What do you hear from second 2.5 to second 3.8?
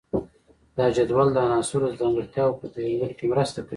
په پیژندلو کې مرسته کوي.